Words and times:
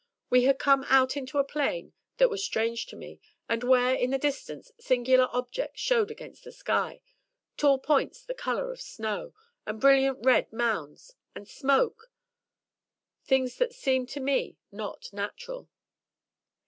We 0.31 0.45
had 0.45 0.57
come 0.57 0.83
out 0.89 1.15
into 1.15 1.37
a 1.37 1.43
plain 1.43 1.93
that 2.17 2.31
was 2.31 2.43
strange 2.43 2.87
to 2.87 2.95
me, 2.95 3.19
and 3.47 3.63
where, 3.63 3.93
in 3.93 4.09
the 4.09 4.17
distance, 4.17 4.71
singular 4.79 5.27
objects 5.31 5.79
showed 5.79 6.09
against 6.09 6.43
the 6.43 6.51
sky— 6.51 7.03
tall 7.55 7.77
points 7.77 8.23
the 8.23 8.33
colour 8.33 8.71
of 8.71 8.81
snow, 8.81 9.35
and 9.63 9.79
brilliant 9.79 10.17
red 10.25 10.51
mounds, 10.51 11.13
and 11.35 11.47
smoke— 11.47 12.11
things 13.27 13.57
that 13.57 13.75
seemed 13.75 14.09
to 14.09 14.19
me 14.19 14.57
not 14.71 15.13
natural! 15.13 15.69